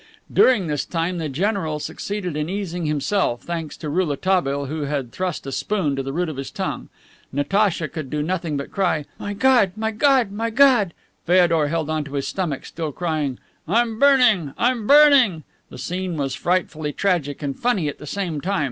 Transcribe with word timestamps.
During 0.33 0.65
this 0.65 0.83
time 0.83 1.19
the 1.19 1.29
general 1.29 1.77
succeeded 1.77 2.35
in 2.35 2.49
easing 2.49 2.87
himself, 2.87 3.43
thanks 3.43 3.77
to 3.77 3.87
Rouletabille, 3.87 4.65
who 4.65 4.85
had 4.85 5.11
thrust 5.11 5.45
a 5.45 5.51
spoon 5.51 5.95
to 5.95 6.01
the 6.01 6.11
root 6.11 6.27
of 6.27 6.37
his 6.37 6.49
tongue. 6.49 6.89
Natacha 7.31 7.87
could 7.87 8.09
do 8.09 8.23
nothing 8.23 8.57
but 8.57 8.71
cry, 8.71 9.05
"My 9.19 9.35
God, 9.35 9.73
my 9.75 9.91
God, 9.91 10.31
my 10.31 10.49
God!" 10.49 10.95
Feodor 11.27 11.67
held 11.67 11.87
onto 11.87 12.13
his 12.13 12.27
stomach, 12.27 12.65
still 12.65 12.91
crying, 12.91 13.37
"I'm 13.67 13.99
burning, 13.99 14.55
I'm 14.57 14.87
burning!" 14.87 15.43
The 15.69 15.77
scene 15.77 16.17
was 16.17 16.33
frightfully 16.33 16.93
tragic 16.93 17.43
and 17.43 17.55
funny 17.55 17.87
at 17.87 17.99
the 17.99 18.07
same 18.07 18.41
time. 18.41 18.59